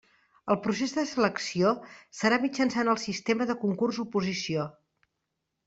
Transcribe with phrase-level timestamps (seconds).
[0.53, 1.73] El procés de selecció
[2.21, 4.69] serà mitjançant el sistema de concurs-oposició.